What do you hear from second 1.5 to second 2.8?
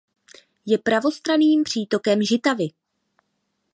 přítokem Žitavy.